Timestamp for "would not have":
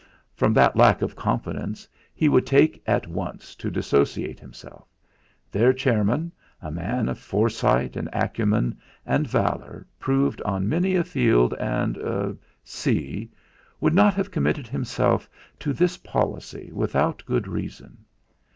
13.79-14.31